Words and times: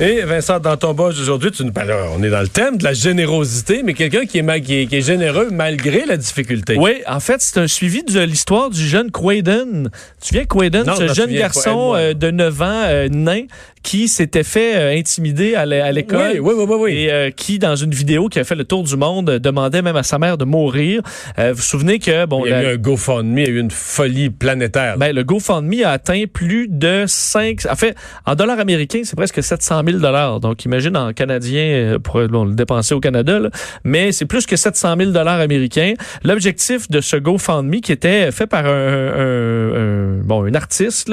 Et 0.00 0.22
Vincent, 0.22 0.58
dans 0.58 0.76
ton 0.76 0.94
buzz 0.94 1.20
aujourd'hui, 1.20 1.52
tu 1.52 1.64
nous 1.64 1.70
parles, 1.70 1.94
on 2.16 2.22
est 2.24 2.30
dans 2.30 2.40
le 2.40 2.48
thème 2.48 2.76
de 2.76 2.82
la 2.82 2.92
générosité, 2.92 3.82
mais 3.84 3.94
quelqu'un 3.94 4.24
qui 4.24 4.38
est, 4.38 4.42
ma- 4.42 4.58
qui, 4.58 4.74
est, 4.80 4.86
qui 4.86 4.96
est 4.96 5.00
généreux 5.06 5.48
malgré 5.52 6.06
la 6.06 6.16
difficulté. 6.16 6.76
Oui, 6.76 7.02
en 7.06 7.20
fait, 7.20 7.36
c'est 7.40 7.58
un 7.60 7.68
suivi 7.68 8.02
de 8.02 8.18
l'histoire 8.20 8.70
du 8.70 8.84
jeune 8.84 9.10
Quaden. 9.12 9.90
Tu 9.92 10.20
te 10.20 10.26
souviens 10.26 10.44
Quaden, 10.46 10.86
Non, 10.86 10.96
ce 10.96 11.12
jeune 11.14 11.32
garçon 11.32 11.92
euh, 11.94 12.14
de 12.14 12.30
9 12.32 12.62
ans, 12.62 12.66
euh, 12.86 13.08
nain, 13.10 13.42
qui 13.84 14.08
s'était 14.08 14.42
fait 14.44 14.76
euh, 14.76 14.98
intimider 14.98 15.54
à 15.54 15.66
l'é- 15.66 15.80
à 15.80 15.92
l'école. 15.92 16.32
Oui, 16.34 16.38
oui, 16.40 16.54
oui, 16.56 16.64
oui, 16.68 16.76
oui. 16.80 16.92
Et 17.08 17.32
qui, 17.36 17.58
dans 17.60 17.76
une 17.76 17.92
vidéo 17.92 18.28
qui 18.28 18.40
a 18.40 18.44
fait 18.44 18.54
le 18.56 18.64
tour 18.64 18.82
du 18.82 18.96
monde, 18.96 19.26
demandait 19.38 19.82
même 19.82 19.96
à 19.96 20.02
sa 20.02 20.18
mère 20.18 20.36
de 20.38 20.44
mourir. 20.44 21.02
Vous 21.38 21.44
vous 21.54 21.62
souvenez 21.62 21.98
que, 22.00 22.24
bon, 22.26 22.44
Il 22.46 22.50
y 22.50 22.52
a 22.52 22.62
la- 22.62 22.70
eu 22.70 22.74
un 22.74 22.76
GoFundMe, 22.78 23.38
il 23.38 23.44
y 23.44 23.46
a 23.46 23.50
eu 23.50 23.58
une 23.60 23.70
folie 23.70 24.30
planétaire. 24.30 24.96
ben, 24.98 25.14
le 25.14 25.22
GoFundMe 25.22 25.82
a 25.84 25.90
atteint 25.90 26.24
plus 26.32 26.66
de 26.68 27.04
5... 27.06 27.66
En 27.70 27.76
fait, 27.76 27.94
en 28.26 28.34
dollars 28.34 28.58
américains, 28.58 29.02
c'est 29.04 29.16
presque 29.16 29.40
700 29.42 29.81
000 29.84 29.98
dollars. 29.98 30.40
Donc, 30.40 30.64
imagine 30.64 30.96
en 30.96 31.12
canadien, 31.12 31.62
euh, 31.62 31.98
pour 31.98 32.20
bon, 32.28 32.44
le 32.44 32.54
dépenser 32.54 32.94
au 32.94 33.00
Canada, 33.00 33.40
mais 33.84 34.12
c'est 34.12 34.26
plus 34.26 34.46
que 34.46 34.56
700 34.56 34.96
000 34.98 35.10
dollars 35.10 35.40
américains. 35.40 35.94
L'objectif 36.24 36.90
de 36.90 37.00
ce 37.00 37.16
GoFundMe, 37.16 37.80
qui 37.80 37.92
était 37.92 38.30
fait 38.32 38.46
par 38.46 38.66
un, 38.66 40.18
bon, 40.24 40.44
un 40.44 40.54
artiste 40.54 41.12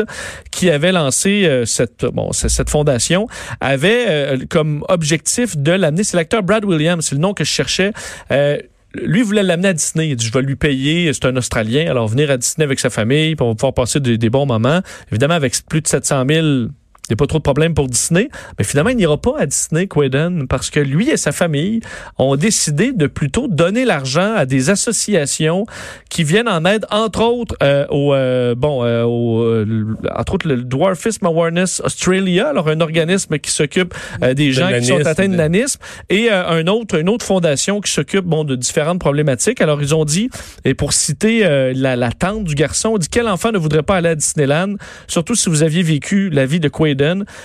qui 0.52 0.70
avait 0.70 0.92
lancé 0.92 1.46
euh, 1.46 1.66
cette, 1.66 2.06
bon, 2.06 2.32
cette 2.32 2.70
fondation, 2.70 3.28
avait 3.62 4.06
euh, 4.08 4.38
comme 4.50 4.84
objectif 4.90 5.58
de 5.58 5.72
l'amener. 5.72 6.04
C'est 6.04 6.18
l'acteur 6.18 6.44
Brad 6.44 6.66
Williams, 6.66 7.06
c'est 7.06 7.16
le 7.16 7.22
nom 7.22 7.34
que 7.34 7.44
je 7.44 7.50
cherchais. 7.50 7.94
Euh, 8.32 8.58
lui 8.96 9.22
voulait 9.22 9.44
l'amener 9.44 9.70
à 9.70 9.74
Disney. 9.74 10.10
Il 10.10 10.16
dit, 10.16 10.26
je 10.26 10.32
vais 10.32 10.42
lui 10.42 10.56
payer. 10.56 11.12
C'est 11.14 11.26
un 11.26 11.36
Australien. 11.36 11.90
Alors, 11.90 12.08
venir 12.08 12.32
à 12.32 12.38
Disney 12.38 12.66
avec 12.66 12.80
sa 12.80 12.90
famille, 12.90 13.36
va 13.36 13.54
pouvoir 13.54 13.74
passer 13.74 14.00
des, 14.00 14.18
des 14.18 14.30
bons 14.30 14.46
moments. 14.46 14.82
Évidemment, 15.12 15.36
avec 15.36 15.54
plus 15.70 15.82
de 15.82 15.88
700 15.88 16.24
000 16.28 16.48
il 17.10 17.14
n'y 17.14 17.16
a 17.16 17.18
pas 17.18 17.28
trop 17.28 17.40
de 17.40 17.44
problème 17.44 17.74
pour 17.74 17.88
Disney, 17.88 18.30
mais 18.58 18.64
finalement, 18.64 18.92
il 18.92 18.98
n'ira 18.98 19.18
pas 19.18 19.34
à 19.40 19.46
Disney, 19.48 19.88
Quaden, 19.88 20.48
parce 20.48 20.70
que 20.70 20.80
lui 20.80 21.10
et 21.10 21.18
sa 21.18 21.32
famille 21.32 21.80
ont 22.20 22.36
décidé 22.36 22.92
de 22.94 23.08
plutôt 23.08 23.48
donner 23.48 23.84
l'argent 23.84 24.36
à 24.36 24.46
des 24.46 24.70
associations 24.70 25.66
qui 26.10 26.24
viennent 26.24 26.48
en 26.48 26.66
aide, 26.66 26.86
entre 26.92 27.24
autres, 27.24 27.56
euh, 27.64 27.88
au, 27.90 28.14
euh, 28.14 28.54
bon, 28.54 28.84
euh, 28.84 29.04
au, 29.06 29.42
euh, 29.42 29.96
entre 30.16 30.36
autres, 30.36 30.48
le 30.48 30.58
Dwarfism 30.58 31.26
Awareness 31.26 31.82
Australia, 31.84 32.50
alors 32.50 32.70
un 32.70 32.80
organisme 32.80 33.40
qui 33.40 33.50
s'occupe 33.50 33.96
euh, 34.22 34.36
des 34.36 34.52
gens 34.52 34.70
qui 34.78 34.86
sont 34.86 35.04
atteints 35.04 35.30
de 35.30 35.36
nanisme, 35.36 35.80
et 36.10 36.32
euh, 36.32 36.48
un 36.48 36.68
autre, 36.68 37.00
une 37.00 37.10
autre 37.10 37.26
fondation 37.26 37.82
qui 37.82 37.92
s'occupe 37.92 38.26
bon, 38.26 38.44
de 38.44 38.56
différentes 38.56 39.00
problématiques. 39.00 39.62
Alors, 39.62 39.82
ils 39.82 39.96
ont 39.96 40.06
dit, 40.06 40.30
et 40.64 40.76
pour 40.76 40.94
citer 40.94 41.44
euh, 41.44 41.74
la, 41.76 41.96
la 41.96 42.12
tante 42.12 42.44
du 42.44 42.54
garçon, 42.54 42.92
on 42.94 42.98
dit 43.00 43.10
quel 43.10 43.28
enfant 43.28 43.52
ne 43.52 43.58
voudrait 43.58 43.82
pas 43.82 43.96
aller 43.96 44.10
à 44.10 44.16
Disneyland, 44.16 44.76
surtout 45.08 45.34
si 45.34 45.50
vous 45.50 45.64
aviez 45.64 45.82
vécu 45.82 46.30
la 46.30 46.46
vie 46.46 46.60
de 46.60 46.70
Quaden, 46.70 46.99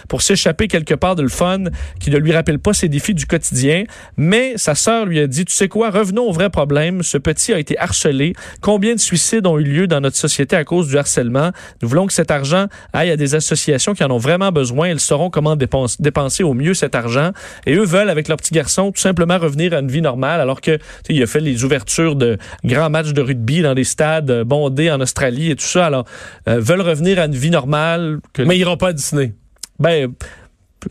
pour 0.08 0.22
s'échapper 0.22 0.68
quelque 0.68 0.94
part 0.94 1.16
de 1.16 1.22
le 1.22 1.28
fun 1.28 1.64
qui 2.00 2.10
ne 2.10 2.18
lui 2.18 2.32
rappelle 2.32 2.58
pas 2.58 2.72
ses 2.72 2.88
défis 2.88 3.14
du 3.14 3.26
quotidien. 3.26 3.84
Mais 4.16 4.54
sa 4.56 4.74
sœur 4.74 5.06
lui 5.06 5.20
a 5.20 5.26
dit, 5.26 5.44
tu 5.44 5.54
sais 5.54 5.68
quoi, 5.68 5.90
revenons 5.90 6.24
au 6.24 6.32
vrai 6.32 6.50
problème. 6.50 7.02
Ce 7.02 7.18
petit 7.18 7.52
a 7.52 7.58
été 7.58 7.78
harcelé. 7.78 8.34
Combien 8.60 8.94
de 8.94 9.00
suicides 9.00 9.46
ont 9.46 9.58
eu 9.58 9.64
lieu 9.64 9.86
dans 9.86 10.00
notre 10.00 10.16
société 10.16 10.56
à 10.56 10.64
cause 10.64 10.88
du 10.88 10.98
harcèlement? 10.98 11.50
Nous 11.82 11.88
voulons 11.88 12.06
que 12.06 12.12
cet 12.12 12.30
argent 12.30 12.66
aille 12.92 13.10
à 13.10 13.16
des 13.16 13.34
associations 13.34 13.94
qui 13.94 14.04
en 14.04 14.10
ont 14.10 14.18
vraiment 14.18 14.52
besoin. 14.52 14.88
Elles 14.88 15.00
sauront 15.00 15.30
comment 15.30 15.56
dépenser, 15.56 15.96
dépenser 16.00 16.42
au 16.42 16.54
mieux 16.54 16.74
cet 16.74 16.94
argent. 16.94 17.30
Et 17.66 17.74
eux 17.74 17.84
veulent, 17.84 18.10
avec 18.10 18.28
leur 18.28 18.38
petit 18.38 18.54
garçon, 18.54 18.92
tout 18.92 19.00
simplement 19.00 19.38
revenir 19.38 19.72
à 19.74 19.78
une 19.78 19.90
vie 19.90 20.02
normale, 20.02 20.40
alors 20.40 20.60
que 20.60 20.76
tu 20.76 20.82
sais, 21.06 21.14
il 21.14 21.22
a 21.22 21.26
fait 21.26 21.40
les 21.40 21.64
ouvertures 21.64 22.16
de 22.16 22.38
grands 22.64 22.90
matchs 22.90 23.12
de 23.12 23.22
rugby 23.22 23.62
dans 23.62 23.74
des 23.74 23.84
stades 23.84 24.30
euh, 24.30 24.44
bondés 24.44 24.90
en 24.90 25.00
Australie 25.00 25.50
et 25.50 25.56
tout 25.56 25.64
ça. 25.64 25.86
Alors, 25.86 26.04
euh, 26.48 26.60
veulent 26.60 26.80
revenir 26.80 27.18
à 27.18 27.26
une 27.26 27.34
vie 27.34 27.50
normale. 27.50 28.20
Mais 28.38 28.56
ils 28.56 28.60
iront 28.60 28.76
pas 28.76 28.88
à 28.88 28.92
Disney. 28.92 29.34
Ben, 29.78 30.12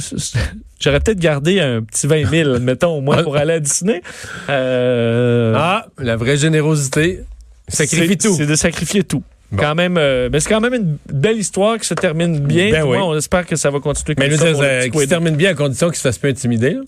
j'aurais 0.80 1.00
peut-être 1.00 1.18
gardé 1.18 1.60
un 1.60 1.82
petit 1.82 2.06
20 2.06 2.26
000, 2.28 2.58
mettons, 2.60 2.96
au 2.98 3.00
moins 3.00 3.22
pour 3.22 3.36
aller 3.36 3.54
à 3.54 3.60
Disney. 3.60 4.02
Euh, 4.48 5.54
Ah, 5.56 5.86
la 5.98 6.16
vraie 6.16 6.36
générosité. 6.36 7.20
Sacrifie 7.68 8.16
tout. 8.18 8.34
C'est 8.36 8.46
de 8.46 8.54
sacrifier 8.54 9.04
tout. 9.04 9.22
Bon. 9.50 9.58
Quand 9.62 9.74
même, 9.74 9.96
euh, 9.98 10.30
mais 10.32 10.40
c'est 10.40 10.48
quand 10.48 10.60
même 10.62 10.72
une 10.72 10.96
belle 11.12 11.36
histoire 11.36 11.78
qui 11.78 11.86
se 11.86 11.92
termine 11.92 12.38
bien. 12.40 12.70
Ben 12.70 12.84
oui. 12.84 12.96
on 12.98 13.14
espère 13.16 13.44
que 13.46 13.54
ça 13.54 13.70
va 13.70 13.80
continuer 13.80 14.14
Mais 14.18 14.30
comme 14.30 14.38
je 14.48 14.54
ça 14.54 14.62
euh, 14.62 14.88
qui 14.88 14.98
se 14.98 15.04
termine 15.04 15.36
bien 15.36 15.50
à 15.50 15.54
condition 15.54 15.88
qu'il 15.88 15.96
se 15.96 16.02
fasse 16.02 16.16
pas 16.16 16.28
intimider. 16.28 16.78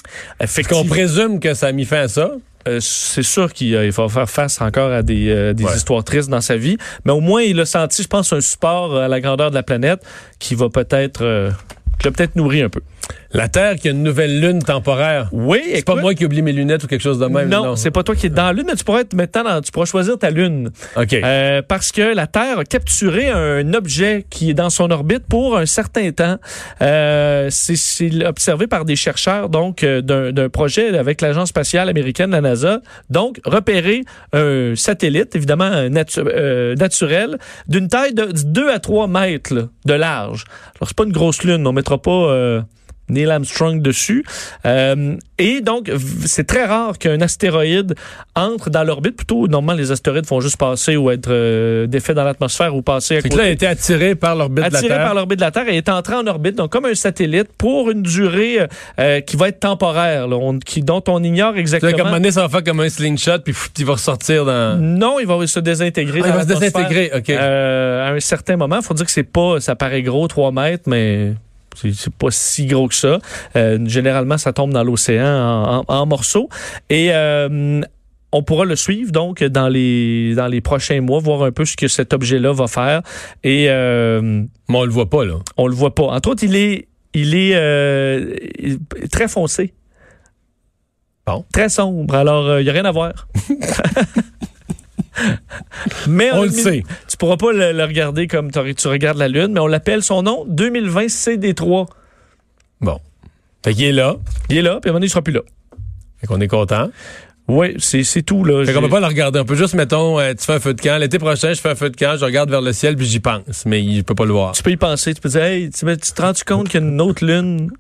Effectivement. 0.41 0.83
qu'on 0.83 0.89
présume 0.89 1.41
que 1.41 1.53
ça 1.53 1.67
a 1.67 1.73
mis 1.73 1.85
fin 1.85 2.01
à 2.01 2.09
ça. 2.09 2.33
Euh, 2.67 2.79
c'est 2.81 3.23
sûr 3.23 3.53
qu'il 3.53 3.75
euh, 3.77 3.85
il 3.85 3.93
va 3.93 4.09
faire 4.09 4.31
face 4.31 4.63
encore 4.63 4.91
à 4.91 5.03
des, 5.03 5.29
euh, 5.29 5.53
des 5.53 5.65
Ouais. 5.65 5.77
histoires 5.77 6.03
tristes 6.05 6.31
dans 6.31 6.41
sa 6.41 6.57
vie, 6.57 6.79
mais 7.05 7.13
au 7.13 7.21
moins 7.21 7.43
il 7.43 7.61
a 7.61 7.67
senti, 7.67 8.03
je 8.03 8.09
pense, 8.09 8.33
un 8.33 8.41
support 8.41 8.97
à 8.97 9.09
la 9.09 9.21
grandeur 9.21 9.51
de 9.51 9.55
la 9.55 9.63
planète 9.63 10.01
qui 10.39 10.55
va 10.55 10.71
peut-être, 10.71 11.51
peut-être 12.11 12.37
nourri 12.37 12.63
un 12.63 12.69
peu. 12.69 12.81
La 13.33 13.49
Terre 13.49 13.75
qui 13.77 13.89
a 13.89 13.91
une 13.91 14.05
nouvelle 14.05 14.41
lune 14.41 14.63
temporaire. 14.63 15.29
Oui, 15.33 15.61
C'est 15.75 15.85
pas 15.85 15.97
moi 15.97 16.15
qui 16.15 16.25
oublie 16.25 16.41
mes 16.41 16.53
lunettes 16.53 16.85
ou 16.85 16.87
quelque 16.87 17.03
chose 17.03 17.19
de 17.19 17.27
même. 17.27 17.49
Non, 17.49 17.75
c'est 17.75 17.91
pas 17.91 18.05
toi 18.05 18.15
qui 18.15 18.27
es 18.27 18.29
dans 18.31 18.45
la 18.47 18.53
lune, 18.53 18.65
mais 18.69 18.77
tu 18.77 18.85
pourrais 18.85 19.01
être 19.03 19.13
maintenant, 19.15 19.43
dans- 19.43 19.61
tu 19.61 19.73
pourras 19.73 19.87
choisir 19.87 20.17
ta 20.19 20.31
lune. 20.31 20.71
OK. 20.97 21.13
Euh, 21.15 21.61
parce 21.67 21.91
que 21.91 22.15
la 22.15 22.29
Terre 22.29 22.61
a 22.61 22.65
capturé 22.65 23.29
un 23.31 23.75
objet 23.75 24.25
qui 24.31 24.51
est 24.51 24.55
dans 24.55 24.71
son 24.71 24.89
orbite 24.93 25.25
pour 25.29 25.59
un 25.59 25.67
certain 25.67 26.13
temps. 26.13 26.37
Euh, 26.81 27.49
c'est- 27.51 27.77
c'est 27.77 28.25
observé 28.25 28.67
par 28.69 28.85
des 28.85 28.95
chercheurs 28.97 29.49
donc 29.49 29.83
euh, 29.83 30.01
d'un 30.01 30.31
d'un 30.33 30.49
projet 30.49 30.97
avec 30.97 31.21
l'agence 31.21 31.49
spatiale 31.49 31.89
américaine, 31.89 32.31
la 32.31 32.41
NASA. 32.41 32.81
Donc 33.11 33.41
repérer 33.45 34.03
un 34.33 34.75
satellite, 34.77 35.35
évidemment 35.35 35.65
euh, 35.73 35.89
natu- 35.89 36.21
euh, 36.25 36.75
naturel, 36.77 37.39
d'une 37.69 37.89
taille 37.89 38.15
de 38.15 38.29
2 38.45 38.71
à 38.71 38.79
3 38.79 39.09
mètres 39.09 39.55
là, 39.55 39.63
de 39.87 39.93
large. 39.95 40.45
Alors 40.77 40.89
c'est 40.89 40.97
pas 40.97 41.05
une 41.05 41.13
grosse 41.13 41.43
lune, 41.43 41.67
on 41.67 41.73
mettra 41.73 42.01
pas 42.01 42.11
euh, 42.11 42.61
Neil 43.09 43.31
Armstrong 43.31 43.81
dessus. 43.83 44.25
Euh, 44.67 45.17
et 45.39 45.61
donc, 45.61 45.91
c'est 46.27 46.47
très 46.47 46.65
rare 46.65 46.99
qu'un 46.99 47.21
astéroïde 47.21 47.95
entre 48.35 48.71
dans 48.71 48.85
l'orbite. 48.85 49.17
Plutôt, 49.17 49.47
normalement, 49.49 49.81
les 49.81 49.91
astéroïdes 49.91 50.27
font 50.27 50.41
juste 50.41 50.57
passer 50.57 50.97
ou 50.97 51.11
être 51.11 51.29
euh, 51.31 51.87
défaits 51.87 52.17
dans 52.17 52.25
l'atmosphère 52.25 52.75
ou 52.75 52.83
passer 52.83 53.17
à 53.17 53.23
côté. 53.23 53.37
là, 53.37 53.45
il 53.45 53.49
a 53.49 53.51
été 53.51 53.67
attiré 53.67 54.15
par 54.15 54.37
l'orbite 54.37 54.57
de 54.65 54.71
la 54.73 54.79
attiré 54.79 54.89
Terre. 54.95 55.05
par 55.05 55.15
l'orbite 55.15 55.39
de 55.39 55.45
la 55.45 55.51
Terre 55.51 55.69
et 55.69 55.77
est 55.77 55.89
entré 55.89 56.15
en 56.15 56.27
orbite, 56.27 56.55
donc 56.57 56.71
comme 56.71 56.85
un 56.87 56.95
satellite, 56.95 57.49
pour 57.59 57.91
une 57.91 58.03
durée 58.03 58.61
euh, 58.61 58.67
euh, 58.99 59.21
qui 59.21 59.37
va 59.37 59.49
être 59.49 59.61
temporaire, 59.61 60.29
là, 60.29 60.37
on- 60.37 60.59
qui, 60.59 60.83
dont 60.83 61.03
on 61.09 61.23
ignore 61.23 61.53
C'est 61.55 61.61
exactement. 61.61 61.97
comme 62.11 62.25
un 62.25 62.31
ça 62.31 62.43
va 62.43 62.49
faire 62.49 62.65
comme 62.65 62.81
un 62.81 62.89
slingshot, 62.89 63.41
puis 63.45 63.55
il 63.79 63.85
va 63.85 63.93
ressortir 63.95 64.45
dans. 64.45 64.81
Non, 64.81 65.19
il 65.21 65.27
va 65.27 65.47
se 65.47 65.61
désintégrer. 65.61 66.21
Ah, 66.25 66.29
il 66.29 66.33
va 66.33 66.43
se 66.43 66.47
désintégrer, 66.47 67.11
OK. 67.15 67.31
euh, 67.31 68.09
à 68.09 68.13
un 68.15 68.21
certain 68.21 68.57
moment, 68.57 68.81
faut 68.83 68.95
dire 68.95 69.07
que 69.07 69.13
c'est 69.13 69.23
pas, 69.23 69.61
ça 69.61 69.77
paraît 69.77 70.03
gros, 70.03 70.27
3 70.27 70.53
mètres, 70.53 70.85
mais 70.87 71.35
c'est 71.75 72.13
pas 72.15 72.31
si 72.31 72.67
gros 72.67 72.89
que 72.89 72.95
ça. 72.95 73.19
Euh, 73.57 73.79
généralement, 73.87 74.39
ça 74.39 74.53
tombe 74.53 74.73
dans 74.73 74.85
l'océan 74.85 75.27
en, 75.27 75.79
en- 75.81 75.85
en 75.87 76.07
morceaux. 76.07 76.49
Et 76.91 77.09
euh, 77.13 77.81
on 78.33 78.43
pourra 78.43 78.65
le 78.65 78.75
suivre 78.77 79.13
donc 79.13 79.45
dans 79.45 79.69
les 79.69 80.35
dans 80.35 80.49
les 80.49 80.61
prochains 80.61 81.01
mois, 81.01 81.21
voir 81.21 81.43
un 81.45 81.53
peu 81.53 81.65
ce 81.65 81.77
que 81.77 81.87
cet 81.89 82.13
objet-là 82.13 82.53
va 82.53 82.67
faire. 82.67 83.03
Et 83.45 83.67
euh, 83.69 84.21
Mais 84.69 84.77
on 84.79 84.85
le 84.85 84.91
voit 84.91 85.09
pas, 85.11 85.25
là. 85.25 85.35
on 85.57 85.67
le 85.69 85.75
voit 85.75 85.95
pas. 85.95 86.05
Entre 86.05 86.31
autres, 86.31 86.43
il 86.45 86.57
est 86.57 86.89
il 87.15 87.35
est 87.37 87.53
euh, 87.55 88.35
très 89.13 89.29
foncé. 89.29 89.73
Bon. 91.27 91.45
Très 91.53 91.69
sombre. 91.71 92.15
Alors, 92.17 92.59
il 92.59 92.65
n'y 92.65 92.71
a 92.71 92.73
rien 92.73 92.85
à 92.85 92.91
voir. 92.91 93.29
mais 96.09 96.31
On 96.33 96.43
le 96.43 96.51
sait. 96.51 96.83
tu 97.09 97.17
pourras 97.17 97.37
pas 97.37 97.53
le, 97.53 97.73
le 97.73 97.85
regarder 97.85 98.27
comme 98.27 98.51
tu 98.51 98.89
regardes 98.89 99.19
la 99.19 99.29
Lune, 99.29 99.53
mais 99.53 99.61
on 99.61 99.67
l'appelle 99.67 100.03
son 100.03 100.23
nom 100.23 100.45
2020 100.49 101.07
CD3. 101.07 101.87
Bon. 102.81 102.99
Fait 103.65 103.75
qu'il 103.75 103.85
est 103.85 103.93
là. 103.93 104.17
Il 104.51 104.59
est 104.59 104.63
là, 104.63 104.79
puis 104.81 104.89
à 104.89 104.91
un 104.91 104.93
moment 104.93 105.01
donné, 105.01 105.07
il 105.07 105.11
sera 105.11 105.23
plus 105.23 105.33
là. 105.33 105.41
Fait 106.21 106.27
qu'on 106.27 106.41
est 106.41 106.49
content. 106.49 106.91
Oui, 107.47 107.77
c'est 107.79 108.23
tout. 108.23 108.43
Là. 108.45 108.65
Fait 108.65 108.73
qu'on 108.73 108.81
peut 108.81 108.89
pas 108.89 109.01
le 109.01 109.07
regarder. 109.07 109.39
On 109.41 109.45
peut 109.45 109.55
juste, 109.55 109.75
mettons, 109.75 110.19
euh, 110.19 110.33
tu 110.33 110.45
fais 110.45 110.55
un 110.55 110.61
feu 110.61 110.73
de 110.73 110.81
camp. 110.81 110.97
L'été 110.99 111.19
prochain, 111.19 111.53
je 111.53 111.61
fais 111.61 111.71
un 111.71 111.75
feu 111.75 111.91
de 111.91 111.97
camp, 111.97 112.17
je 112.19 112.25
regarde 112.25 112.49
vers 112.49 112.63
le 112.63 112.73
ciel, 112.73 112.97
puis 112.97 113.05
j'y 113.07 113.21
pense. 113.21 113.67
Mais 113.67 113.83
il 113.83 114.03
peut 114.03 114.15
pas 114.15 114.25
le 114.25 114.33
voir. 114.33 114.53
Tu 114.53 114.63
peux 114.63 114.71
y 114.71 114.79
penser. 114.79 115.13
Tu 115.13 115.21
peux 115.21 115.29
dire, 115.29 115.43
hey, 115.43 115.69
tu, 115.69 115.85
tu 115.85 116.13
te 116.13 116.23
rends 116.23 116.33
compte 116.47 116.69
qu'il 116.71 116.81
y 116.81 116.85
a 116.85 116.87
une 116.87 117.01
autre 117.03 117.25
Lune 117.25 117.71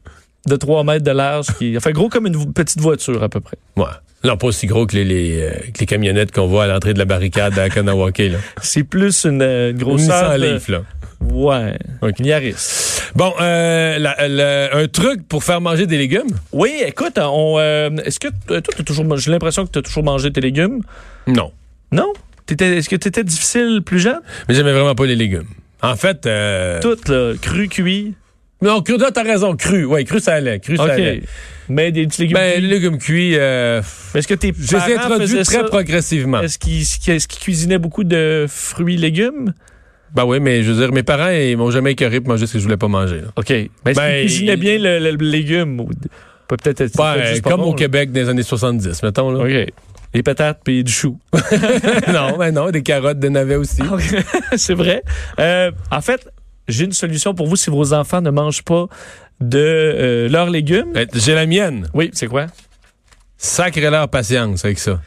de 0.46 0.56
3 0.56 0.84
mètres 0.84 1.04
de 1.04 1.10
large 1.10 1.46
qui 1.58 1.78
fait 1.80 1.92
gros 1.92 2.08
comme 2.08 2.26
une 2.26 2.52
petite 2.52 2.80
voiture 2.80 3.22
à 3.22 3.28
peu 3.28 3.40
près. 3.40 3.56
Ouais. 3.76 3.84
Non, 4.24 4.36
pas 4.38 4.46
aussi 4.46 4.66
gros 4.66 4.86
que 4.86 4.96
les, 4.96 5.04
les, 5.04 5.40
euh, 5.42 5.50
que 5.74 5.80
les 5.80 5.86
camionnettes 5.86 6.32
qu'on 6.32 6.46
voit 6.46 6.64
à 6.64 6.66
l'entrée 6.66 6.94
de 6.94 6.98
la 6.98 7.04
barricade 7.04 7.58
à 7.58 7.68
Kanawake. 7.68 8.22
C'est 8.62 8.84
plus 8.84 9.24
une, 9.24 9.42
euh, 9.42 9.70
une 9.70 9.76
Une 9.76 9.82
grosseur. 9.82 10.32
Nissan 10.32 10.40
de- 10.40 10.46
Leaf, 10.54 10.68
là. 10.68 10.82
Ouais. 11.20 11.76
OK. 12.02 12.18
Une 12.20 12.26
Yaris. 12.26 12.54
Bon, 13.14 13.32
euh, 13.40 13.98
la- 13.98 14.28
la- 14.28 14.76
un 14.76 14.86
truc 14.88 15.28
pour 15.28 15.44
faire 15.44 15.60
manger 15.60 15.86
des 15.86 15.98
légumes? 15.98 16.30
Oui, 16.52 16.72
écoute, 16.86 17.18
on, 17.18 17.56
euh, 17.58 17.90
est-ce 18.04 18.18
que 18.18 18.28
toi, 18.46 18.60
t'as 18.62 18.82
toujours, 18.82 19.16
j'ai 19.18 19.30
l'impression 19.30 19.66
que 19.66 19.70
tu 19.72 19.78
as 19.78 19.82
toujours 19.82 20.04
mangé 20.04 20.32
tes 20.32 20.40
légumes? 20.40 20.80
Non. 21.26 21.52
Non? 21.92 22.12
Est-ce 22.50 22.88
que 22.88 22.96
tu 22.96 23.08
étais 23.08 23.24
difficile 23.24 23.80
plus 23.84 24.00
jeune? 24.00 24.20
Mais 24.48 24.54
j'aimais 24.54 24.72
vraiment 24.72 24.94
pas 24.94 25.06
les 25.06 25.16
légumes. 25.16 25.46
En 25.82 25.96
fait, 25.96 26.26
euh, 26.26 26.80
Tout, 26.80 26.96
là, 27.10 27.34
cru, 27.40 27.68
cuit. 27.68 28.14
Non, 28.64 28.82
cru, 28.82 28.96
là, 28.98 29.10
t'as 29.12 29.22
raison, 29.22 29.54
cru. 29.56 29.84
Oui, 29.84 30.04
cru, 30.04 30.20
ça 30.20 30.34
allait. 30.34 30.58
Cru, 30.60 30.76
ça 30.76 30.84
allait. 30.84 31.22
Mais 31.68 31.92
des 31.92 32.06
petits 32.06 32.22
légumes. 32.22 32.34
Ben, 32.36 32.52
cuits. 32.54 32.60
les 32.62 32.68
légumes 32.68 32.98
cuits, 32.98 33.32
euh, 33.36 33.80
Est-ce 34.14 34.28
que 34.28 34.34
tes 34.34 34.52
je 34.58 34.76
les 34.76 34.92
ai 34.92 34.94
parents 34.96 35.12
introduits 35.14 35.42
très 35.44 35.44
ça? 35.44 35.64
progressivement. 35.64 36.40
Est-ce 36.42 36.58
qu'ils 36.58 36.80
est-ce 36.82 37.26
qu'ils 37.28 37.40
cuisinaient 37.40 37.78
beaucoup 37.78 38.04
de 38.04 38.46
fruits 38.48 38.94
et 38.94 38.98
légumes? 38.98 39.54
Ben 40.14 40.24
oui, 40.24 40.38
mais 40.40 40.62
je 40.62 40.70
veux 40.72 40.80
dire, 40.80 40.92
mes 40.92 41.02
parents, 41.02 41.30
ils 41.30 41.56
m'ont 41.56 41.70
jamais 41.70 41.92
écœuré 41.92 42.20
pour 42.20 42.28
manger 42.30 42.46
ce 42.46 42.52
que 42.52 42.58
je 42.58 42.64
voulais 42.64 42.76
pas 42.76 42.88
manger. 42.88 43.16
là. 43.22 43.28
OK. 43.36 43.48
Ben, 43.48 43.68
ben 43.84 43.92
Ben, 43.94 44.20
tu 44.20 44.26
cuisinais 44.26 44.52
il- 44.52 44.60
bien 44.60 44.78
le, 44.78 44.98
le- 44.98 45.10
le 45.16 45.26
légume. 45.30 45.80
ou- 45.80 45.88
Peut 46.46 46.56
peut-être 46.58 46.82
être 46.82 46.96
Ben, 46.96 47.40
comme 47.42 47.60
bon, 47.62 47.68
au 47.68 47.70
là. 47.70 47.76
Québec 47.78 48.12
des 48.12 48.28
années 48.28 48.42
70, 48.42 49.02
mettons. 49.02 49.30
Là. 49.30 49.44
OK. 49.44 49.72
Des 50.12 50.22
patates 50.22 50.60
puis 50.62 50.84
du 50.84 50.92
chou. 50.92 51.18
non, 52.12 52.36
ben 52.38 52.52
non, 52.52 52.70
des 52.70 52.82
carottes, 52.82 53.18
des 53.18 53.30
navets 53.30 53.56
aussi. 53.56 53.80
c'est 54.56 54.74
vrai. 54.74 55.02
Euh, 55.40 55.70
en 55.90 56.00
fait, 56.00 56.28
j'ai 56.68 56.84
une 56.84 56.92
solution 56.92 57.34
pour 57.34 57.46
vous 57.46 57.56
si 57.56 57.70
vos 57.70 57.92
enfants 57.92 58.20
ne 58.20 58.30
mangent 58.30 58.62
pas 58.62 58.86
de 59.40 59.58
euh, 59.58 60.28
leurs 60.28 60.48
légumes. 60.50 60.92
Euh, 60.96 61.06
J'ai 61.14 61.34
la 61.34 61.46
mienne. 61.46 61.88
Oui, 61.94 62.10
c'est 62.14 62.26
quoi? 62.28 62.46
Sacré-leur 63.36 64.08
patience 64.08 64.64
avec 64.64 64.78
ça. 64.78 65.00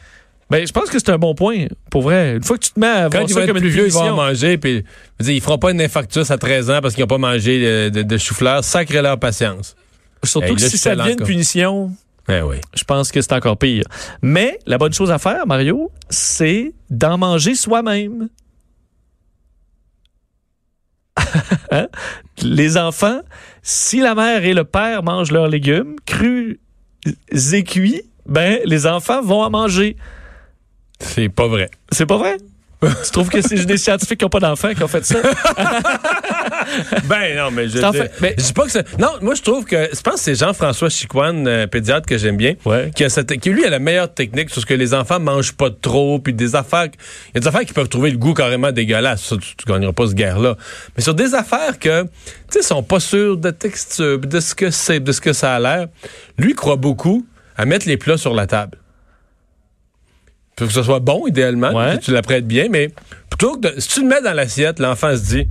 Ben, 0.50 0.66
je 0.66 0.72
pense 0.72 0.88
que 0.88 0.98
c'est 0.98 1.10
un 1.10 1.18
bon 1.18 1.34
point. 1.34 1.66
Pour 1.90 2.02
vrai, 2.02 2.36
une 2.36 2.42
fois 2.42 2.56
que 2.56 2.64
tu 2.64 2.70
te 2.70 2.80
mets 2.80 2.86
à 2.86 3.08
Quand 3.10 3.18
voir 3.18 3.22
ils 3.24 3.28
ça 3.28 3.34
vont 3.34 3.40
être 3.42 3.46
comme 3.48 3.58
plus 3.58 3.68
une 3.68 3.74
vieux, 3.74 3.86
ils 3.86 3.92
vont 3.92 4.00
en 4.00 4.16
manger. 4.16 4.56
Puis, 4.56 4.84
ils 5.20 5.40
feront 5.42 5.58
pas 5.58 5.72
une 5.72 5.80
infarctus 5.82 6.30
à 6.30 6.38
13 6.38 6.70
ans 6.70 6.78
parce 6.80 6.94
qu'ils 6.94 7.02
n'ont 7.02 7.08
pas 7.08 7.18
mangé 7.18 7.60
de, 7.60 7.88
de, 7.90 8.02
de 8.02 8.16
chou-fleur. 8.16 8.64
Sacré-leur 8.64 9.18
patience. 9.18 9.76
surtout 10.24 10.46
Hey, 10.48 10.54
que 10.56 10.62
là, 10.62 10.68
si 10.68 10.78
ça 10.78 10.96
devient 10.96 11.12
une 11.18 11.24
punition, 11.26 11.90
Eh 12.30 12.40
oui. 12.40 12.56
je 12.74 12.84
pense 12.84 13.12
que 13.12 13.20
c'est 13.20 13.32
encore 13.34 13.58
pire. 13.58 13.84
Mais 14.22 14.58
la 14.66 14.78
bonne 14.78 14.92
chose 14.94 15.10
à 15.10 15.18
faire, 15.18 15.46
Mario, 15.46 15.90
c'est 16.08 16.72
d'en 16.88 17.18
manger 17.18 17.54
soi-même. 17.54 18.28
Hein? 21.70 21.88
Les 22.42 22.76
enfants, 22.78 23.20
si 23.62 24.00
la 24.00 24.14
mère 24.14 24.44
et 24.44 24.54
le 24.54 24.64
père 24.64 25.02
mangent 25.02 25.32
leurs 25.32 25.48
légumes 25.48 25.96
crus 26.06 26.58
et 27.32 27.64
cuits, 27.64 28.02
ben 28.26 28.60
les 28.64 28.86
enfants 28.86 29.22
vont 29.22 29.42
en 29.42 29.50
manger. 29.50 29.96
C'est 31.00 31.28
pas 31.28 31.46
vrai. 31.46 31.70
C'est 31.92 32.06
pas 32.06 32.16
vrai? 32.16 32.38
tu 33.04 33.10
trouves 33.10 33.28
que 33.28 33.40
c'est 33.42 33.64
des 33.66 33.76
scientifiques 33.76 34.18
qui 34.20 34.24
n'ont 34.24 34.28
pas 34.30 34.40
d'enfants 34.40 34.72
qui 34.74 34.82
ont 34.82 34.88
fait 34.88 35.04
ça? 35.04 35.16
Ben 37.08 37.36
non, 37.36 37.50
mais 37.50 37.68
je 37.68 37.78
dis, 37.78 37.98
mais- 38.20 38.34
je 38.36 38.44
dis 38.44 38.52
pas 38.52 38.64
que 38.64 38.70
c'est. 38.70 38.98
Non, 38.98 39.08
moi 39.22 39.34
je 39.34 39.42
trouve 39.42 39.64
que. 39.64 39.88
Je 39.92 40.00
pense 40.00 40.14
que 40.14 40.20
c'est 40.20 40.34
Jean-François 40.34 40.90
Chicoine, 40.90 41.46
euh, 41.48 41.66
pédiatre 41.66 42.06
que 42.06 42.18
j'aime 42.18 42.36
bien, 42.36 42.54
Ouais. 42.64 42.90
qui, 42.94 43.04
a 43.04 43.08
cette- 43.08 43.38
qui 43.40 43.50
lui 43.50 43.64
a 43.64 43.70
la 43.70 43.78
meilleure 43.78 44.12
technique 44.12 44.50
sur 44.50 44.60
ce 44.60 44.66
que 44.66 44.74
les 44.74 44.92
enfants 44.92 45.18
mangent 45.18 45.52
pas 45.54 45.70
trop, 45.70 46.18
puis 46.18 46.34
des 46.34 46.56
affaires. 46.56 46.88
Il 47.28 47.36
y 47.36 47.38
a 47.38 47.40
des 47.40 47.46
affaires 47.48 47.64
qui 47.64 47.72
peuvent 47.72 47.88
trouver 47.88 48.10
le 48.10 48.18
goût 48.18 48.34
carrément 48.34 48.70
dégueulasse. 48.70 49.22
Ça, 49.22 49.36
tu, 49.36 49.54
gagneras 49.66 49.92
pas 49.92 50.06
ce 50.08 50.14
guerre-là. 50.14 50.56
Mais 50.96 51.02
sur 51.02 51.14
des 51.14 51.34
affaires 51.34 51.78
que, 51.78 52.02
tu 52.02 52.08
sais, 52.50 52.62
sont 52.62 52.82
pas 52.82 53.00
sûrs 53.00 53.36
de 53.38 53.50
texture, 53.50 54.18
de 54.18 54.40
ce 54.40 54.54
que 54.54 54.70
c'est, 54.70 55.00
de 55.00 55.12
ce 55.12 55.20
que 55.20 55.32
ça 55.32 55.54
a 55.54 55.60
l'air, 55.60 55.86
lui 56.38 56.54
croit 56.54 56.76
beaucoup 56.76 57.26
à 57.56 57.64
mettre 57.64 57.88
les 57.88 57.96
plats 57.96 58.18
sur 58.18 58.34
la 58.34 58.46
table. 58.46 58.76
Pour 60.58 60.66
que 60.68 60.72
ce 60.74 60.82
soit 60.82 60.98
bon, 61.00 61.26
idéalement, 61.26 61.70
Ouais. 61.72 61.96
que 61.98 62.04
tu 62.04 62.10
l'apprêtes 62.12 62.46
bien, 62.46 62.66
mais 62.70 62.90
plutôt 63.30 63.56
que 63.56 63.68
de, 63.74 63.80
si 63.80 63.88
tu 63.88 64.02
le 64.02 64.08
mets 64.08 64.20
dans 64.22 64.32
l'assiette, 64.34 64.78
l'enfant 64.80 65.14
se 65.16 65.22
dit 65.22 65.48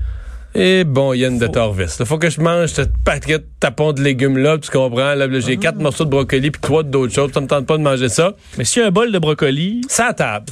Eh 0.55 0.83
bon, 0.85 1.13
Yann 1.13 1.37
de 1.37 1.47
Torvis, 1.47 1.95
il 1.99 2.05
faut 2.05 2.17
que 2.17 2.29
je 2.29 2.41
mange 2.41 2.69
cette 2.69 2.91
paquette 3.05 3.41
de 3.43 3.47
tapon 3.59 3.93
de 3.93 4.01
légumes-là, 4.01 4.57
tu 4.57 4.71
comprends? 4.71 5.13
Là, 5.13 5.27
là, 5.27 5.39
j'ai 5.39 5.53
Ah. 5.53 5.61
quatre 5.61 5.77
morceaux 5.77 6.03
de 6.05 6.09
brocoli 6.09 6.51
puis 6.51 6.59
trois 6.61 6.83
d'autres 6.83 7.13
choses, 7.13 7.31
ça 7.33 7.41
me 7.41 7.47
tente 7.47 7.65
pas 7.67 7.77
de 7.77 7.83
manger 7.83 8.09
ça. 8.09 8.33
Mais 8.57 8.63
s'il 8.63 8.81
y 8.81 8.85
a 8.85 8.87
un 8.87 8.91
bol 8.91 9.11
de 9.11 9.19
brocoli, 9.19 9.81
Ça 9.87 10.07
à 10.07 10.13
table. 10.13 10.47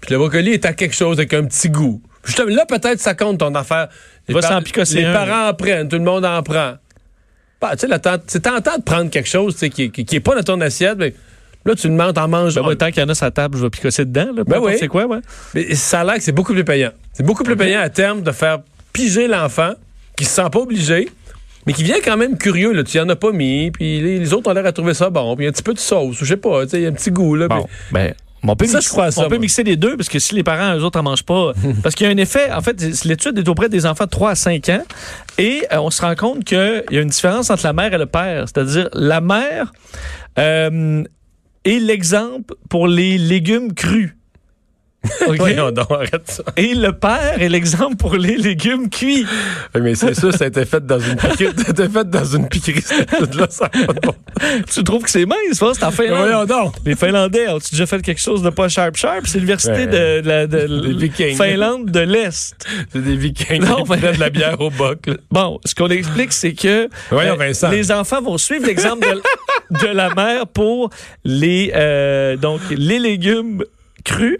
Puis 0.00 0.12
le 0.12 0.18
brocoli 0.18 0.52
est 0.52 0.64
à 0.64 0.72
quelque 0.74 0.94
chose 0.94 1.18
avec 1.18 1.34
un 1.34 1.44
petit 1.44 1.68
goût. 1.70 2.00
Justement, 2.24 2.54
là, 2.54 2.66
peut-être 2.66 3.00
ça 3.00 3.14
compte 3.14 3.38
ton 3.38 3.54
affaire. 3.54 3.88
Les, 4.28 4.34
Va 4.34 4.42
s'en 4.42 4.62
picosser 4.62 5.00
les 5.00 5.04
un, 5.06 5.12
parents 5.12 5.48
en 5.48 5.54
prennent, 5.54 5.88
tout 5.88 5.96
le 5.96 6.04
monde 6.04 6.24
en 6.24 6.42
prend. 6.42 6.74
Bah, 7.60 7.74
tu 7.76 7.88
sais, 7.88 7.94
c'est 8.28 8.40
tentant 8.42 8.76
de 8.78 8.82
prendre 8.82 9.10
quelque 9.10 9.28
chose 9.28 9.56
qui, 9.56 9.90
qui, 9.90 10.04
qui 10.04 10.16
est 10.16 10.20
pas 10.20 10.36
dans 10.36 10.42
ton 10.42 10.60
assiette, 10.60 10.98
mais 10.98 11.14
là, 11.68 11.74
tu 11.74 11.88
le 11.88 11.94
manges, 11.94 12.14
t'en 12.14 12.28
manges. 12.28 12.54
ben, 12.54 12.74
tant 12.76 12.90
qu'il 12.90 13.02
y 13.02 13.06
en 13.06 13.08
a 13.08 13.14
sur 13.14 13.24
la 13.26 13.30
table, 13.30 13.56
je 13.58 13.62
vais 13.62 13.70
picosser 13.70 14.04
dedans. 14.04 14.28
Là, 14.34 14.42
Ben 14.44 14.58
oui. 14.60 14.72
C'est 14.78 14.88
quoi, 14.88 15.06
ouais? 15.06 15.18
Mais 15.54 15.74
ça 15.74 16.00
a 16.00 16.04
l'air 16.04 16.14
que 16.16 16.22
c'est 16.22 16.32
beaucoup 16.32 16.52
plus 16.52 16.64
payant. 16.64 16.90
C'est 17.12 17.24
beaucoup 17.24 17.44
plus 17.44 17.56
payant 17.56 17.80
à 17.80 17.88
terme 17.88 18.22
de 18.22 18.30
faire 18.32 18.58
piger 18.92 19.28
l'enfant 19.28 19.72
qui 20.16 20.24
se 20.24 20.30
sent 20.34 20.48
pas 20.50 20.58
obligé, 20.58 21.08
mais 21.66 21.72
qui 21.72 21.82
vient 21.84 22.00
quand 22.04 22.16
même 22.16 22.36
curieux. 22.38 22.72
Là. 22.72 22.82
Tu 22.82 22.96
y 22.96 23.00
en 23.00 23.08
as 23.08 23.16
pas 23.16 23.30
mis, 23.32 23.70
puis 23.70 24.00
les, 24.00 24.18
les 24.18 24.32
autres 24.34 24.50
ont 24.50 24.54
l'air 24.54 24.66
à 24.66 24.72
trouver 24.72 24.94
ça 24.94 25.10
bon, 25.10 25.36
puis 25.36 25.46
un 25.46 25.52
petit 25.52 25.62
peu 25.62 25.74
de 25.74 25.78
sauce, 25.78 26.16
je 26.18 26.24
sais 26.24 26.36
pas, 26.36 26.62
il 26.72 26.80
y 26.80 26.86
a 26.86 26.88
un 26.88 26.92
petit 26.92 27.10
goût. 27.10 27.34
Là, 27.36 27.46
Bon, 27.48 27.66
ben, 27.92 28.14
on 28.44 28.54
peut, 28.56 28.66
Ça, 28.66 28.78
mixer, 28.78 28.88
je 28.88 28.92
crois 28.92 29.04
à 29.06 29.10
ça, 29.10 29.20
on 29.20 29.24
peut 29.24 29.34
moi. 29.34 29.40
mixer 29.40 29.64
les 29.64 29.76
deux 29.76 29.96
parce 29.96 30.08
que 30.08 30.18
si 30.20 30.34
les 30.34 30.42
parents, 30.44 30.76
eux 30.78 30.82
autres, 30.84 30.98
en 30.98 31.02
mangent 31.02 31.24
pas. 31.24 31.52
parce 31.82 31.94
qu'il 31.94 32.06
y 32.06 32.10
a 32.10 32.12
un 32.12 32.16
effet, 32.16 32.50
en 32.52 32.60
fait, 32.62 32.80
l'étude 33.04 33.36
est 33.38 33.48
auprès 33.48 33.68
des 33.68 33.84
enfants 33.84 34.04
de 34.04 34.10
3 34.10 34.30
à 34.30 34.34
5 34.36 34.68
ans 34.70 34.82
et 35.38 35.64
euh, 35.72 35.78
on 35.80 35.90
se 35.90 36.00
rend 36.02 36.14
compte 36.14 36.44
qu'il 36.44 36.84
y 36.90 36.98
a 36.98 37.00
une 37.00 37.08
différence 37.08 37.50
entre 37.50 37.64
la 37.66 37.72
mère 37.72 37.92
et 37.92 37.98
le 37.98 38.06
père. 38.06 38.44
C'est-à-dire, 38.46 38.88
la 38.92 39.20
mère 39.20 39.72
euh, 40.38 41.02
est 41.68 41.80
l'exemple 41.80 42.54
pour 42.68 42.88
les 42.88 43.18
légumes 43.18 43.74
crus. 43.74 44.17
OK? 45.28 45.36
Voyons 45.36 45.70
donc, 45.70 45.90
arrête 45.90 46.22
ça. 46.28 46.42
Et 46.56 46.74
le 46.74 46.92
père 46.92 47.40
est 47.40 47.48
l'exemple 47.48 47.96
pour 47.96 48.16
les 48.16 48.36
légumes 48.36 48.90
cuits. 48.90 49.24
Mais 49.80 49.94
c'est 49.94 50.12
sûr, 50.14 50.34
ça 50.34 50.44
a 50.44 50.48
été 50.48 50.64
fait 50.64 50.84
dans 50.84 50.98
une 50.98 51.16
piquerie. 51.36 51.54
ça 51.56 51.64
a 51.68 51.70
été 51.70 51.88
fait 51.88 52.10
dans 52.10 52.24
une 52.24 52.48
piquerie, 52.48 52.78
étude-là, 52.78 53.46
ça 53.48 53.70
bon. 54.02 54.14
tu 54.72 54.82
trouves 54.84 55.02
que 55.04 55.10
c'est 55.10 55.24
mince, 55.24 55.38
ça? 55.52 55.66
C'est 55.72 55.84
en 55.84 55.90
Finlande. 55.92 56.18
Voyons 56.18 56.44
donc. 56.44 56.74
Les 56.84 56.96
Finlandais 56.96 57.48
ont 57.48 57.58
déjà 57.58 57.86
fait 57.86 58.02
quelque 58.02 58.20
chose 58.20 58.42
de 58.42 58.50
pas 58.50 58.68
sharp 58.68 58.96
sharp? 58.96 59.26
C'est 59.26 59.38
l'université 59.38 59.86
Ouais. 59.86 59.86
de, 60.22 60.28
la 60.28 60.46
de. 60.46 60.66
Finlande 61.36 61.90
de 61.90 62.00
l'Est. 62.00 62.66
C'est 62.92 63.02
des 63.02 63.16
vikings 63.16 63.62
Non, 63.64 63.84
qui 63.84 63.90
mais- 63.92 64.12
de 64.14 64.20
la 64.20 64.30
bière 64.30 64.60
au 64.60 64.70
boc. 64.70 65.06
là. 65.06 65.14
Bon, 65.30 65.60
ce 65.64 65.74
qu'on 65.74 65.88
explique, 65.88 66.32
c'est 66.32 66.52
que 66.54 66.88
Voyons, 67.10 67.36
Vincent. 67.36 67.70
les 67.70 67.92
enfants 67.92 68.20
vont 68.20 68.36
suivre 68.38 68.66
l'exemple 68.66 69.06
de, 69.70 69.78
de 69.78 69.86
la 69.86 70.12
mère 70.14 70.46
pour 70.48 70.90
les 71.24 71.72
euh, 71.74 72.36
donc 72.36 72.60
les 72.70 72.98
légumes 72.98 73.62
crus 74.08 74.38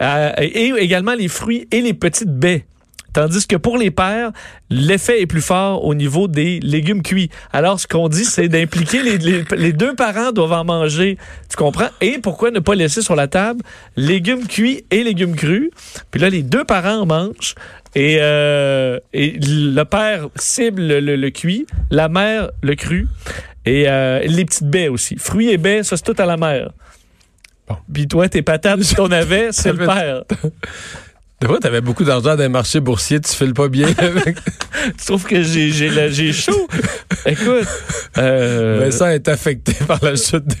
euh, 0.00 0.32
et 0.38 0.72
également 0.78 1.14
les 1.14 1.28
fruits 1.28 1.68
et 1.70 1.80
les 1.80 1.94
petites 1.94 2.32
baies. 2.32 2.64
Tandis 3.12 3.46
que 3.46 3.56
pour 3.56 3.76
les 3.76 3.90
pères, 3.90 4.32
l'effet 4.70 5.20
est 5.20 5.26
plus 5.26 5.42
fort 5.42 5.84
au 5.84 5.94
niveau 5.94 6.28
des 6.28 6.60
légumes 6.60 7.02
cuits. 7.02 7.28
Alors, 7.52 7.78
ce 7.78 7.86
qu'on 7.86 8.08
dit, 8.08 8.24
c'est 8.24 8.48
d'impliquer 8.48 9.02
les, 9.02 9.72
deux 9.72 9.94
parents 9.94 10.32
doivent 10.32 10.52
en 10.52 10.64
manger. 10.64 11.18
Tu 11.50 11.56
comprends? 11.56 11.90
Et 12.00 12.18
pourquoi 12.18 12.50
ne 12.50 12.58
pas 12.58 12.74
laisser 12.74 13.02
sur 13.02 13.14
la 13.14 13.28
table 13.28 13.62
légumes 13.96 14.46
cuits 14.46 14.84
et 14.90 15.04
légumes 15.04 15.36
crus? 15.36 15.70
Puis 16.10 16.20
là, 16.20 16.30
les 16.30 16.42
deux 16.42 16.64
parents 16.64 17.02
en 17.02 17.06
mangent. 17.06 17.54
Et, 17.94 18.16
euh, 18.20 18.98
et 19.12 19.38
le 19.38 19.82
père 19.82 20.28
cible 20.36 20.80
le, 20.80 21.30
cuit, 21.30 21.66
la 21.90 22.08
mère 22.08 22.50
le 22.62 22.74
cru. 22.74 23.08
Et 23.66 23.84
euh, 23.88 24.20
les 24.20 24.46
petites 24.46 24.68
baies 24.68 24.88
aussi. 24.88 25.16
Fruits 25.18 25.50
et 25.50 25.58
baies, 25.58 25.82
ça, 25.82 25.98
c'est 25.98 26.04
tout 26.04 26.20
à 26.20 26.24
la 26.24 26.38
mère. 26.38 26.70
Bon. 27.68 27.76
Puis 27.92 28.08
toi, 28.08 28.28
tes 28.28 28.42
patates 28.42 28.94
qu'on 28.94 29.10
avait, 29.10 29.48
c'est 29.52 29.72
le 29.72 29.86
père. 29.86 30.22
T'avais 31.60 31.80
beaucoup 31.80 32.04
d'argent 32.04 32.36
dans 32.36 32.42
les 32.42 32.48
marchés 32.48 32.78
boursiers, 32.78 33.20
tu 33.20 33.32
files 33.32 33.52
pas 33.54 33.66
bien 33.68 33.88
avec. 33.98 34.36
Tu 34.96 35.04
trouves 35.06 35.24
que 35.24 35.42
j'ai 35.42 36.32
chaud? 36.32 36.68
Écoute. 37.26 37.66
euh, 38.18 38.78
Vincent 38.80 39.08
est 39.08 39.26
affecté 39.26 39.74
par 39.86 39.98
la 40.02 40.14
chute. 40.14 40.46
de- 40.46 40.54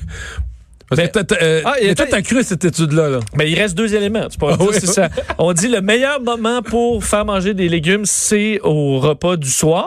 Ben- 0.96 1.08
euh, 1.40 1.62
Ah, 1.64 1.74
il 1.80 1.86
mais 1.86 1.92
était- 1.92 2.02
toi, 2.02 2.06
t'as 2.18 2.22
cru 2.22 2.38
à 2.40 2.42
cette 2.42 2.64
étude-là. 2.64 3.08
Là? 3.08 3.20
Mais 3.36 3.50
il 3.50 3.58
reste 3.58 3.76
deux 3.76 3.94
éléments. 3.94 4.28
Tu 4.28 4.36
Ah 4.42 4.46
me 4.46 4.56
dire 4.56 4.66
oui, 4.68 4.74
si 4.80 4.86
oui. 4.86 4.92
ça- 4.92 5.08
On 5.38 5.52
dit 5.52 5.68
le 5.68 5.80
meilleur 5.80 6.20
moment 6.20 6.60
pour 6.62 7.02
faire 7.04 7.24
manger 7.24 7.54
des 7.54 7.68
légumes, 7.68 8.04
c'est 8.04 8.60
au 8.62 8.98
repas 8.98 9.36
du 9.36 9.48
soir. 9.50 9.86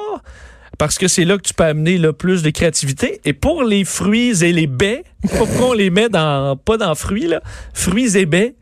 Parce 0.78 0.98
que 0.98 1.08
c'est 1.08 1.26
là 1.26 1.38
que 1.38 1.44
tu 1.44 1.54
peux 1.54 1.64
amener 1.64 1.98
le 1.98 2.12
plus 2.14 2.44
de 2.44 2.50
créativité. 2.50 3.22
Et 3.26 3.34
pour 3.34 3.64
les 3.64 3.86
fruits 3.86 4.44
et 4.44 4.52
les 4.52 4.68
baies, 4.68 5.04
pourquoi 5.38 5.70
on 5.70 5.74
les 5.74 5.90
met 5.90 6.10
dans, 6.10 6.58
pas 6.58 6.78
dans 6.78 6.96
fruits, 6.96 7.28
là, 7.28 7.42
fruits 7.74 8.18
et 8.18 8.26
baies, 8.26 8.56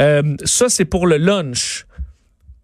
euh, 0.00 0.22
ça, 0.44 0.68
c'est 0.68 0.84
pour 0.86 1.06
le 1.06 1.16
lunch. 1.18 1.84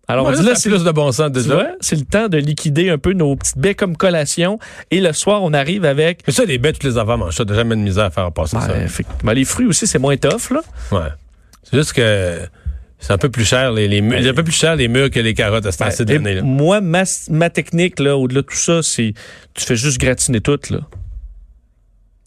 Alors, 0.06 0.26
on 0.26 0.30
Ouais, 0.30 0.36
dit 0.36 0.42
là, 0.44 0.54
c'est 0.54 0.68
plus 0.68 0.84
de 0.84 0.90
bon 0.90 1.10
sens 1.12 1.30
déjà. 1.32 1.72
c'est 1.80 1.96
le 1.96 2.04
temps 2.04 2.28
de 2.28 2.36
liquider 2.36 2.90
un 2.90 2.98
peu 2.98 3.14
nos 3.14 3.36
petites 3.36 3.56
baies 3.56 3.74
comme 3.74 3.96
collation. 3.96 4.58
Et 4.90 5.00
le 5.00 5.12
soir, 5.14 5.42
on 5.42 5.54
arrive 5.54 5.86
avec. 5.86 6.20
Mais 6.26 6.32
ça, 6.32 6.44
les 6.44 6.58
bêtes, 6.58 6.78
tous 6.78 6.86
les 6.86 6.98
enfants 6.98 7.16
mangent 7.16 7.36
ça. 7.36 7.44
T'as 7.46 7.54
jamais 7.54 7.74
de 7.74 7.80
misère 7.80 8.04
à 8.04 8.10
faire 8.10 8.30
passer 8.32 8.56
Ben, 8.58 8.82
effectivement, 8.84 9.32
les 9.32 9.44
fruits 9.46 9.66
aussi, 9.66 9.86
c'est 9.86 9.98
moins 9.98 10.16
tough, 10.18 10.50
là. 10.50 10.60
ça. 10.90 10.96
Ouais. 10.96 11.08
C'est 11.62 11.78
juste 11.78 11.94
que 11.94 12.40
c'est 13.06 13.12
un 13.12 13.18
peu 13.18 13.28
plus 13.28 13.44
cher 13.44 13.70
les, 13.70 13.86
les 13.86 14.00
mûres. 14.00 14.18
C'est 14.22 14.30
un 14.30 14.34
peu 14.34 14.42
plus 14.44 14.54
cher 14.54 14.76
les 14.76 14.88
mûres 14.88 15.10
que 15.10 15.20
les 15.20 15.34
carottes 15.34 15.66
à 15.66 15.72
ce 15.72 15.76
temps-ci 15.76 16.06
de 16.06 16.14
l'année, 16.14 16.34
là. 16.36 16.42
moi, 16.42 16.80
ma, 16.80 17.02
ma 17.28 17.50
technique, 17.50 18.00
là, 18.00 18.16
au-delà 18.16 18.40
de 18.40 18.46
tout 18.46 18.56
ça, 18.56 18.82
c'est 18.82 19.12
tu 19.52 19.62
fais 19.62 19.76
juste 19.76 19.98
gratiner 20.00 20.40
tout. 20.40 20.58
Là. 20.70 20.78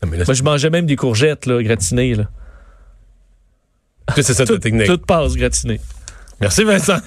Non, 0.03 0.09
mais 0.09 0.17
là, 0.17 0.23
Moi, 0.27 0.35
je 0.35 0.43
mangeais 0.43 0.69
même 0.69 0.85
des 0.85 0.95
courgettes 0.95 1.47
là, 1.47 1.63
gratinées. 1.63 2.13
Là. 2.13 2.29
c'est 4.15 4.21
ça 4.21 4.45
ta 4.45 4.53
Tout, 4.53 4.59
technique. 4.59 4.85
tout 4.85 4.99
passe 4.99 5.35
gratiné. 5.35 5.79
Merci 6.39 6.63
Vincent. 6.63 6.99